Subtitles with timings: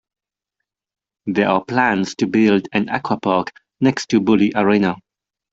[1.27, 3.49] There are plans to build an aquapark
[3.81, 4.95] next to Buly Arena.